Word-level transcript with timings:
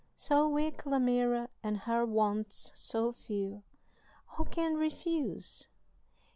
So 0.15 0.49
weak 0.49 0.83
Lamira 0.87 1.47
and 1.61 1.77
her 1.81 2.07
wants 2.07 2.71
so 2.73 3.11
few 3.11 3.61
Who 4.29 4.45
can 4.45 4.73
refuse? 4.77 5.67